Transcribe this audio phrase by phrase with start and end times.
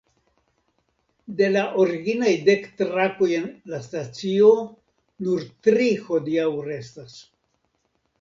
[1.41, 4.49] De la originaj dek trakoj en la stacio
[5.27, 7.19] nur tri hodiaŭ restas.